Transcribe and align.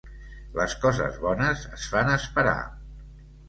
Les 0.59 0.75
coses 0.85 1.21
bones 1.27 1.67
es 1.77 1.87
fan 1.95 2.13
esperar. 2.17 2.59